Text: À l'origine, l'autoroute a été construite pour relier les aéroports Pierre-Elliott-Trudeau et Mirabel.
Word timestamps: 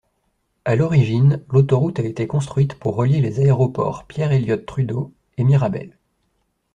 À 0.65 0.75
l'origine, 0.75 1.45
l'autoroute 1.51 1.99
a 1.99 2.03
été 2.03 2.25
construite 2.25 2.73
pour 2.73 2.95
relier 2.95 3.21
les 3.21 3.39
aéroports 3.39 4.07
Pierre-Elliott-Trudeau 4.07 5.13
et 5.37 5.43
Mirabel. 5.43 5.95